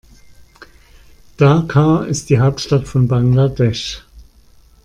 [1.37, 4.01] Dhaka ist die Hauptstadt von Bangladesch.